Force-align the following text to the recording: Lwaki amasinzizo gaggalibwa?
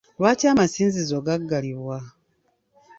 Lwaki 0.19 0.45
amasinzizo 0.47 1.17
gaggalibwa? 1.27 1.97